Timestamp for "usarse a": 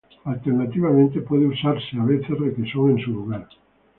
1.45-2.03